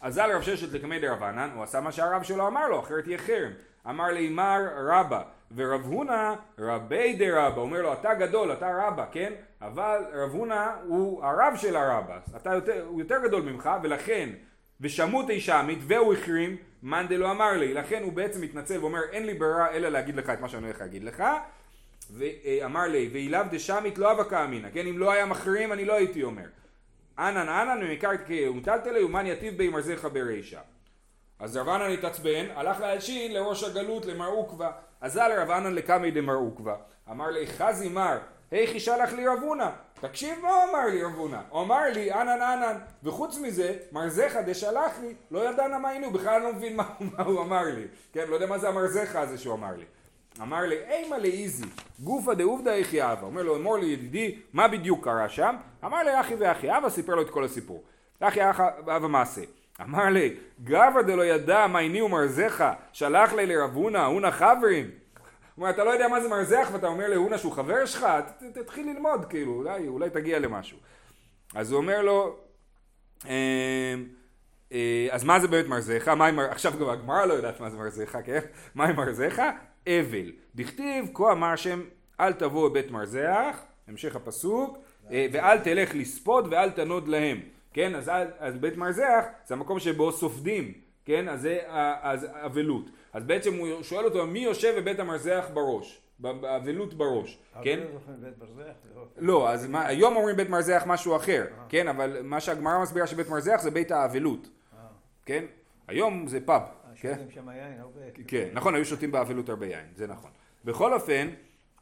[0.00, 3.50] אזל רב ששת לקמי דרבנן, הוא עשה מה שהרב שלו אמר לו, אחרת יהיה חרם.
[3.88, 5.22] אמר לי מר רבא,
[5.54, 9.32] ורב הונא רבי דרבא, אומר לו אתה גדול, אתה רבא, כן?
[9.60, 14.28] אבל רב הונא הוא הרב של הרבא, אתה יותר, הוא יותר גדול ממך, ולכן
[14.82, 17.74] ושמוט אישמית והוא החרים מאן דלא אמר לי.
[17.74, 20.80] לכן הוא בעצם מתנצל ואומר אין לי ברירה אלא להגיד לך את מה שאני הולך
[20.80, 21.24] להגיד לך.
[22.10, 24.68] ואמר לי ואילאו דשמית לא אבקה אמינא.
[24.74, 26.46] כן אם לא היה מחרים אני לא הייתי אומר.
[27.18, 28.10] אנן אנן ומקר
[28.50, 30.60] ומטלטלי ומאן יטיב בי מרזך ברישא
[31.38, 36.34] אז רב אנן התעצבן הלך להלשין לראש הגלות למר עוקבא אזל רב אנן לקמי דמר
[36.34, 36.74] עוקבא
[37.10, 38.18] אמר לי חזי מר
[38.50, 39.38] היכי שלח לי רב
[40.02, 44.36] תקשיב מה הוא אמר לי רב הונא, הוא אמר לי אנן אנן, וחוץ מזה, מרזך
[44.46, 48.24] דשלח לי, לא ידענה מה היינו, בכלל לא מבין מה, מה הוא אמר לי, כן,
[48.28, 49.84] לא יודע מה זה המרזך הזה שהוא אמר לי.
[50.42, 51.64] אמר לי, אימה לאיזי,
[52.00, 55.56] גופא דעובדא יחי אבא, אומר לו, אמור לי ידידי, מה בדיוק קרה שם?
[55.84, 57.82] אמר לי, אחי ואחי אבא, סיפר לו את כל הסיפור.
[58.20, 58.40] אחי
[58.96, 59.42] אבא מעשה.
[59.80, 60.34] אמר לי,
[60.64, 65.01] גברא דלא ידע מה הניעו מרזך, שלח לי לרב הונא, הונא חברים.
[65.58, 68.06] אומר, אתה לא יודע מה זה מרזח ואתה אומר להונה שהוא חבר שלך,
[68.54, 70.78] תתחיל ללמוד, כאילו, אולי, אולי תגיע למשהו.
[71.54, 72.36] אז הוא אומר לו,
[73.28, 73.94] אה,
[74.72, 76.12] אה, אז מה זה באמת מרזחה?
[76.12, 78.38] עם, עכשיו גם הגמרא לא יודעת מה זה מרזחה, כן?
[78.74, 79.50] מה עם מרזחה?
[79.88, 80.32] אבל.
[80.54, 81.82] דכתיב, כה אמר השם,
[82.20, 83.56] אל תבוא בית מרזח,
[83.88, 84.78] המשך הפסוק,
[85.10, 87.40] אה, ואל תלך לספוד ואל תנוד להם.
[87.72, 90.72] כן, אז, אז בית מרזח זה המקום שבו סופדים,
[91.04, 91.58] כן, אז זה
[92.46, 92.90] אבלות.
[93.12, 97.80] אז בעצם הוא שואל אותו מי יושב בבית המרזח בראש, באבלות בראש, כן?
[98.94, 101.64] לא-, לא, אז מה, היום אומרים בית מרזח משהו אחר, אה.
[101.68, 101.88] כן?
[101.88, 104.78] אבל מה שהגמרא מסבירה שבית מרזח זה בית האבלות, אה.
[105.26, 105.44] כן?
[105.88, 107.18] היום זה פאב, אה, כן?
[107.34, 108.00] שם יין הרבה.
[108.26, 110.30] כן, נכון, היו שותים באבלות הרבה יין, זה נכון.
[110.64, 111.28] בכל אופן,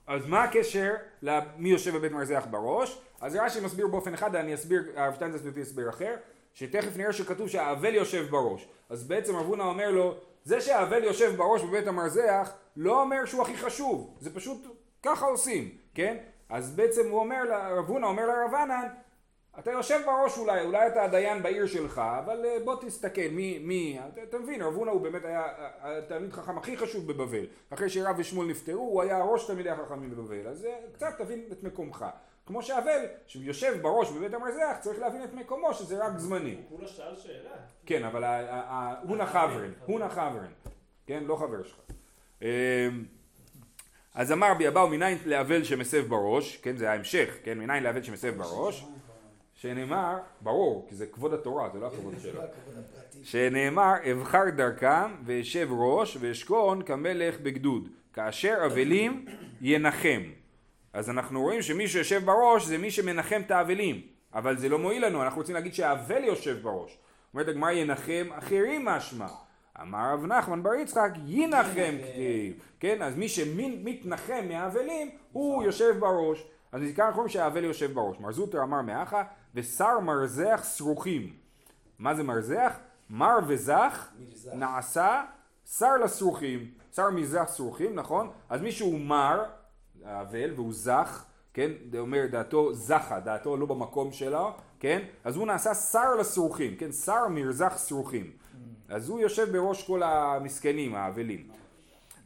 [0.07, 3.01] אז מה הקשר למי יושב בבית מרזח בראש?
[3.21, 6.15] אז רש"י מסביר באופן אחד, אני אסביר, הרב שטיינזרס מביא הסבר אחר,
[6.55, 8.69] שתכף נראה שכתוב שהאבל יושב בראש.
[8.89, 13.57] אז בעצם אבונה אומר לו, זה שהאבל יושב בראש בבית המרזח לא אומר שהוא הכי
[13.57, 14.67] חשוב, זה פשוט
[15.03, 16.17] ככה עושים, כן?
[16.49, 17.43] אז בעצם הוא אומר,
[17.79, 18.87] רב הונא אומר לרב ענן,
[19.59, 24.01] אתה יושב בראש אולי, אולי אתה הדיין בעיר שלך, אבל אה, בוא תסתכל, מי, מי,
[24.13, 25.45] אתה, אתה מבין, רב הונא הוא באמת היה
[25.81, 30.47] התלמיד חכם הכי חשוב בבבל, אחרי שרב ושמואל נפטרו, הוא היה ראש תלמידי החכמים בבבל,
[30.49, 32.05] אז אה, קצת תבין את מקומך.
[32.51, 36.57] כמו שהאבל, שיושב בראש בבית המרזח, צריך להבין את מקומו, שזה רק זמני.
[36.69, 37.51] הוא כולה שאל שאלה.
[37.87, 38.25] כן, אבל
[39.03, 40.51] הוא נחברן, הוא נחברן,
[41.07, 41.77] כן, לא חבר שלך.
[42.43, 42.49] אמ,
[44.15, 48.39] אז אמר בי אבאו מניין לאבל שמסב בראש, כן, זה ההמשך, כן, מניין לאבל שמסב
[48.39, 48.87] בראש,
[49.55, 52.41] שנאמר, ברור, כי זה כבוד התורה, זה לא הכבוד שלו,
[53.23, 59.25] שנאמר, אבחר דרכם ואשב ראש ואשכון כמלך בגדוד, כאשר אבלים
[59.61, 60.40] ינחם.
[60.93, 64.01] אז אנחנו רואים שמי שיושב בראש זה מי שמנחם את האבלים,
[64.35, 66.99] אבל זה לא מועיל לנו, אנחנו רוצים להגיד שהאבל יושב בראש.
[67.35, 69.27] אומרת הגמרא ינחם אחרים משמע.
[69.83, 72.63] אמר רב נחמן בר יצחק ינחם כתיב.
[72.81, 76.47] כן, אז מי שמתנחם מהאבלים הוא יושב בראש.
[76.73, 78.21] אז מכאן אנחנו רואים שהאבל יושב בראש.
[78.21, 79.23] מר זוטר אמר מאחה
[79.55, 81.33] ושר מרזח שרוכים.
[81.99, 82.79] מה זה מרזח?
[83.11, 84.09] מר וזך
[84.55, 85.25] נעשה
[85.79, 86.71] שר לסרוכים.
[86.97, 88.31] שר מזח שרוכים, נכון?
[88.49, 89.45] אז מי שהוא מר
[90.05, 95.47] האבל והוא זך, כן, זה אומר דעתו זכה, דעתו לא במקום שלו, כן, אז הוא
[95.47, 98.31] נעשה שר לסרוכים, כן, שר מרזח סרוכים.
[98.89, 101.49] אז הוא יושב בראש כל המסכנים, האבלים.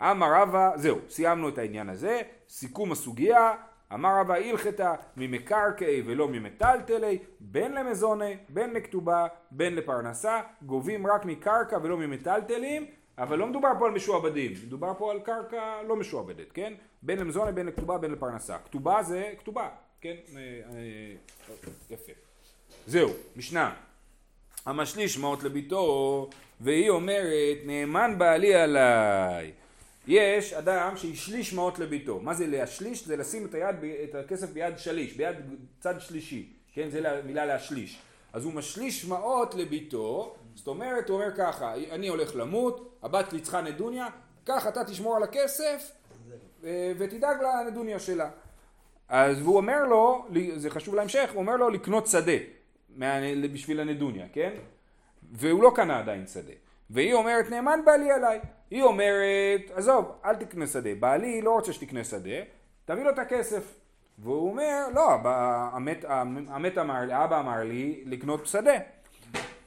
[0.00, 3.52] אמר רבא, זהו, סיימנו את העניין הזה, סיכום הסוגיה,
[3.94, 11.78] אמר רבא הלכתה ממקרקעי ולא ממטלטלי, בין למזוני, בין לכתובה, בין לפרנסה, גובים רק מקרקע
[11.82, 12.86] ולא ממטלטלים,
[13.18, 16.74] אבל לא מדובר פה על משועבדים, מדובר פה על קרקע לא משועבדת, כן?
[17.02, 18.58] בין למזונה, בין לכתובה, בין לפרנסה.
[18.58, 19.68] כתובה זה כתובה,
[20.00, 20.14] כן?
[20.36, 21.14] אה, אה,
[21.90, 22.12] יפה.
[22.86, 23.74] זהו, משנה.
[24.66, 29.52] המשליש מעות לביתו, והיא אומרת, נאמן בעלי עליי.
[30.06, 32.20] יש אדם שהשליש מעות לביתו.
[32.20, 33.06] מה זה להשליש?
[33.06, 35.36] זה לשים את, היד, את הכסף ביד שליש, ביד
[35.80, 36.48] צד שלישי.
[36.72, 37.98] כן, זה מילה להשליש.
[38.32, 43.40] אז הוא משליש מעות לביתו, זאת אומרת, הוא אומר ככה, אני הולך למות, הבת שלי
[43.40, 44.08] צריכה נדוניה,
[44.44, 45.92] קח אתה תשמור על הכסף
[46.64, 48.30] אה, ותדאג לנדוניה שלה.
[49.08, 52.32] אז הוא אומר לו, זה חשוב להמשך, הוא אומר לו לקנות שדה
[53.52, 54.50] בשביל הנדוניה, כן?
[55.32, 56.52] והוא לא קנה עדיין שדה.
[56.90, 58.40] והיא אומרת, נאמן בעלי עליי.
[58.70, 60.94] היא אומרת, עזוב, אל תקנה שדה.
[60.94, 62.30] בעלי לא רוצה שתקנה שדה,
[62.84, 63.74] תביא לו את הכסף.
[64.18, 65.10] והוא אומר, לא,
[65.72, 66.04] המת,
[66.48, 68.78] המת אמר אבא אמר לי לקנות שדה.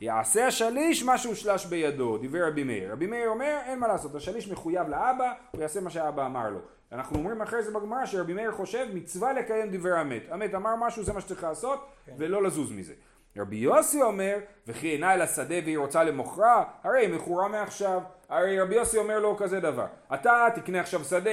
[0.02, 2.92] יעשה השליש מה שהושלש בידו, דיבר רבי מאיר.
[2.92, 6.60] רבי מאיר אומר, אין מה לעשות, השליש מחויב לאבא, הוא יעשה מה שהאבא אמר לו.
[6.92, 10.24] אנחנו אומרים אחרי זה בגמרא שרבי מאיר חושב מצווה לקיים דברי המת.
[10.30, 12.14] המת אמר משהו, זה מה שצריך לעשות, כן.
[12.18, 12.94] ולא לזוז מזה.
[13.38, 18.02] רבי יוסי אומר, וכי עינה אל השדה והיא רוצה למוכרה, הרי היא מכורה מעכשיו.
[18.30, 21.32] הרי רבי יוסי אומר לו כזה דבר, אתה תקנה עכשיו שדה,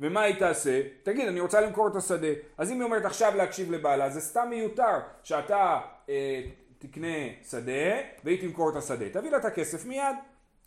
[0.00, 0.80] ומה היא תעשה?
[1.02, 2.28] תגיד, אני רוצה למכור את השדה.
[2.58, 6.40] אז אם היא אומרת עכשיו להקשיב לבעלה, זה סתם מיותר שאתה אה,
[6.82, 7.16] תקנה
[7.50, 9.08] שדה, והיא תמכור את השדה.
[9.08, 10.16] תביא לה את הכסף מיד,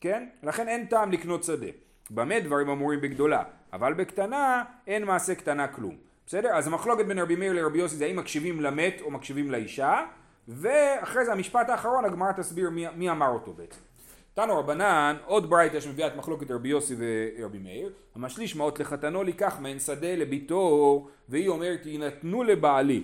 [0.01, 0.28] כן?
[0.43, 1.67] לכן אין טעם לקנות שדה.
[2.10, 5.95] במה דברים אמורים בגדולה, אבל בקטנה אין מעשה קטנה כלום.
[6.28, 6.49] בסדר?
[6.49, 10.06] אז המחלוקת בין רבי מאיר לרבי יוסי זה האם מקשיבים למת או מקשיבים לאישה,
[10.47, 13.80] ואחרי זה המשפט האחרון הגמרא תסביר מי, מי אמר אותו בעצם.
[14.34, 19.58] תנו רבנן, עוד ברייתא שמביאה את מחלוקת רבי יוסי ורבי מאיר, המשליש מעות לחתנו לקח
[19.60, 23.04] מעין שדה לביתו, והיא אומרת יינתנו לבעלי.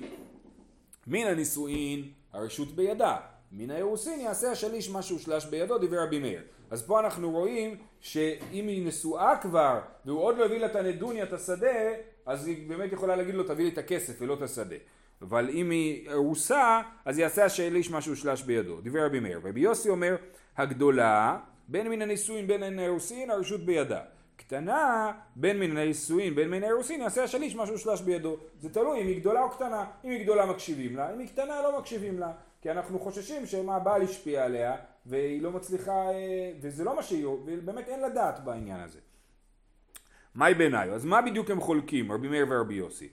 [1.07, 3.17] מן הנישואין הרשות בידה,
[3.51, 6.41] מן האירוסין יעשה השליש מה שהושלש בידו, דיבר רבי מאיר.
[6.71, 11.23] אז פה אנחנו רואים שאם היא נשואה כבר, והוא עוד לא הביא לה את הנדוניה,
[11.23, 11.67] את השדה,
[12.25, 14.75] אז היא באמת יכולה להגיד לו תביא לי את הכסף ולא את השדה.
[15.21, 18.81] אבל אם היא ארוסה, אז יעשה השליש מה שהושלש בידו.
[18.81, 19.41] דיבר רבי מאיר.
[19.43, 20.15] רבי יוסי אומר,
[20.57, 24.01] הגדולה, בין מן הנישואין בין מן האירוסין, הרשות בידה.
[24.41, 28.37] קטנה, בין מן הנישואין בין מן האירוסין, יעשה השליש מה שהושלש בידו.
[28.59, 29.85] זה תלוי אם היא גדולה או קטנה.
[30.03, 32.31] אם היא גדולה מקשיבים לה, אם היא קטנה לא מקשיבים לה.
[32.61, 34.75] כי אנחנו חוששים שמה הבעל השפיע עליה,
[35.05, 38.99] והיא לא מצליחה, אה, וזה לא מה שהיא, ובאמת אין לדעת בעניין הזה.
[40.35, 40.89] מהי בעיניי?
[40.89, 43.09] אז מה בדיוק הם חולקים, רבי מאיר ורבי יוסי?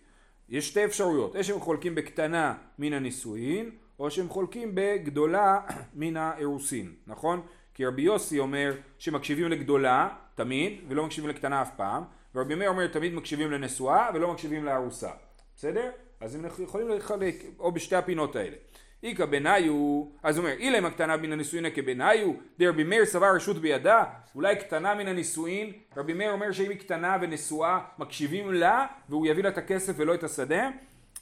[0.49, 5.61] יש שתי אפשרויות, או שהם חולקים בקטנה מן הנישואין, או שהם חולקים בגדולה
[6.01, 7.43] מן האירוסין, נכון?
[7.75, 10.09] כי רבי יוסי אומר שמקשיבים לגדולה
[10.39, 12.03] תמיד, ולא מקשיבים לקטנה אף פעם,
[12.35, 15.11] ורבי מאיר אומר תמיד מקשיבים לנשואה ולא מקשיבים לארוסה,
[15.57, 15.91] בסדר?
[16.21, 18.57] אז הם יכולים לחלק או בשתי הפינות האלה.
[19.03, 24.05] איכא בניו, אז הוא אומר, אילם הקטנה מן הנישואין כבניו, דרבי מאיר סבר רשות בידה,
[24.35, 29.43] אולי קטנה מן הנישואין, רבי מאיר אומר שאם היא קטנה ונשואה, מקשיבים לה, והוא יביא
[29.43, 30.69] לה את הכסף ולא את השדה,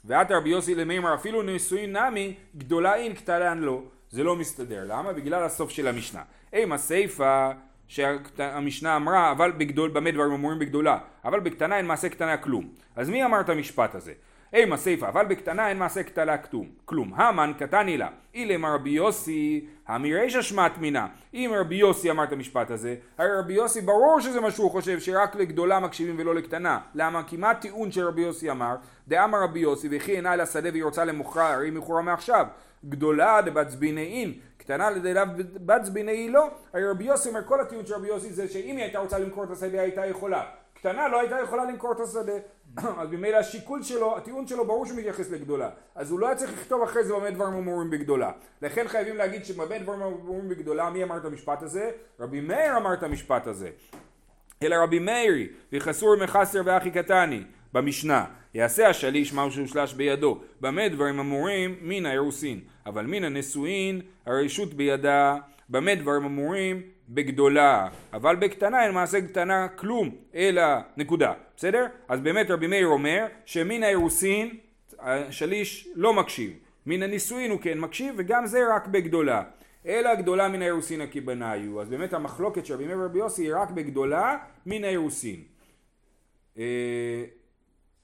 [0.04, 5.12] ועתה רבי יוסי למימר אפילו נישואין נמי, גדולה אין קטנה לא, זה לא מסתדר, למה?
[5.12, 6.22] בגלל הסוף של המשנה.
[6.52, 7.50] אימה סיפה
[7.88, 12.68] שהמשנה אמרה, אבל בגדול, במה דברים אמורים בגדולה, אבל בקטנה אין מעשה קטנה כלום.
[12.96, 14.12] אז מי אמר את המשפט הזה?
[14.52, 16.66] אימה סיפה, אבל בקטנה אין מעשה קטנה כתום.
[16.84, 17.14] כלום.
[17.14, 18.08] המן קטני לה.
[18.34, 21.06] אילם רבי יוסי, המירישא שמט מינה.
[21.34, 25.00] אם רבי יוסי אמר את המשפט הזה, הרי רבי יוסי ברור שזה מה שהוא חושב,
[25.00, 26.78] שרק לגדולה מקשיבים ולא לקטנה.
[26.94, 27.22] למה?
[27.22, 28.76] כי מה הטיעון שרבי יוסי אמר?
[29.08, 32.46] דאמר רבי יוסי, וכי עיני לשדה והיא רוצה למוכרה, הרי מכורה מעכשיו.
[32.84, 34.32] גדולה דבת זבינאין,
[34.66, 36.50] קטנה לדליו בת זבינאי לא.
[36.72, 39.44] הרי רבי יוסי אומר, כל הטיעון של רבי יוסי זה שאם היא הייתה רוצה למכור
[39.44, 40.44] את השדה הייתה יכולה.
[40.74, 42.32] קטנה לא הייתה יכולה למכור את השדה.
[43.00, 45.70] אז ממילא השיקול שלו, הטיעון שלו ברור שהוא מתייחס לגדולה.
[45.94, 48.30] אז הוא לא היה צריך לכתוב אחרי זה במה דברים אמורים בגדולה.
[48.62, 51.90] לכן חייבים להגיד שבמה דברים אמורים בגדולה, מי אמר את המשפט הזה?
[52.20, 53.70] רבי מאיר אמר את המשפט הזה.
[54.62, 57.44] אלא רבי מאירי, וחסור מחסר ואחי קטני,
[57.76, 58.24] במשנה.
[58.54, 60.40] יעשה השליש מהו שהושלש בידו.
[60.60, 61.76] במה דברים אמורים?
[61.82, 62.60] מן האירוסין.
[62.86, 65.36] אבל מן הנשואין, הרשות בידה.
[65.68, 66.82] במה דברים אמורים?
[67.08, 70.62] בגדולה, אבל בקטנה אין מעשה קטנה כלום, אלא
[70.96, 71.86] נקודה, בסדר?
[72.08, 74.56] אז באמת רבי מאיר אומר שמן האירוסין
[74.98, 76.52] השליש לא מקשיב,
[76.86, 79.42] מן הנישואין הוא כן מקשיב וגם זה רק בגדולה.
[79.86, 81.80] אלא גדולה מן האירוסין הכיבניו.
[81.80, 84.36] אז באמת המחלוקת של רבי מאיר ורבי יוסי היא רק בגדולה
[84.66, 85.42] מן האירוסין.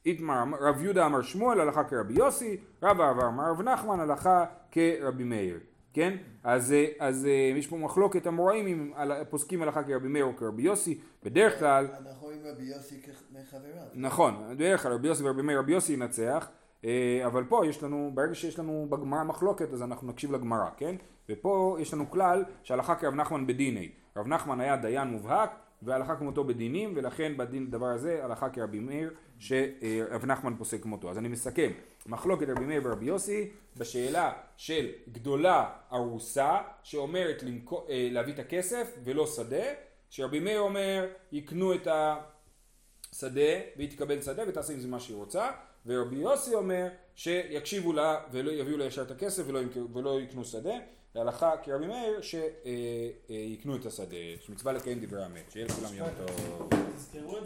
[0.07, 5.25] איתמר, רב יהודה אמר שמואל הלכה כרבי יוסי, רב אהבה אמר רב נחמן הלכה כרבי
[5.25, 5.61] מאיר.
[5.93, 6.17] כן?
[6.45, 8.95] אז, אה, אז אה, יש פה מחלוקת אמוראים
[9.31, 11.87] פוסקים הלכה כרבי מאיר או כרבי יוסי, בדרך כלל...
[12.07, 13.83] אנחנו רואים רבי יוסי כחבריו.
[13.95, 16.49] נכון, בדרך כלל רבי יוסי ורבי מאיר, רבי יוסי ינצח,
[16.85, 20.97] אה, אבל פה יש לנו, ברגע שיש לנו בגמרא מחלוקת אז אנחנו נקשיב לגמרא, כן?
[21.29, 23.93] ופה יש לנו כלל שהלכה כרב נחמן בדיני.
[24.17, 25.51] רב נחמן היה דיין מובהק
[25.83, 31.11] והלכה כמותו בדינים ולכן בדין דבר הזה הלכה כרבי מאיר שרב נחמן פוסק כמותו.
[31.11, 31.73] אז אני מסכם,
[32.07, 38.99] מחלוקת רבי מאיר ורבי יוסי בשאלה של גדולה ארוסה שאומרת למכו, אה, להביא את הכסף
[39.05, 39.65] ולא שדה,
[40.11, 42.17] שרבי מאיר אומר יקנו את, ה,
[43.13, 45.51] שדה והיא תקבל שדה ותעשה עם זה מה שהיא רוצה
[45.87, 49.61] ורבי יוסי אומר שיקשיבו לה ולא יביאו לה ישר את הכסף ולא,
[49.93, 50.75] ולא יקנו שדה
[51.15, 56.69] להלכה כרבי מאיר שיקנו את השדה, שמצווה לקיים דברי המת, שיהיה לכולם יום טוב.